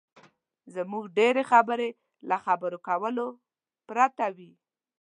[0.75, 1.89] زموږ ډېرې خبرې
[2.29, 3.27] له خبرو کولو
[3.87, 4.51] پرته وي.